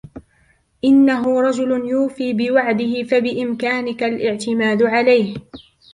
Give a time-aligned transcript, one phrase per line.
[0.83, 5.37] إنه رجل يوفي بوعده، فبإمكانك الاعتماد عليه.